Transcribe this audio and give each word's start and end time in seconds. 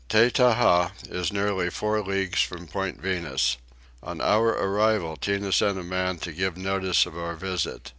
Tettaha 0.09 0.93
is 1.11 1.31
nearly 1.31 1.69
four 1.69 2.01
leagues 2.01 2.41
from 2.41 2.65
Point 2.65 2.99
Venus. 2.99 3.57
On 4.01 4.19
our 4.19 4.47
arrival 4.49 5.15
Tinah 5.15 5.53
sent 5.53 5.77
a 5.77 5.83
man 5.83 6.17
to 6.25 6.31
give 6.31 6.57
notice 6.57 7.05
of 7.05 7.15
our 7.15 7.35
visit. 7.35 7.89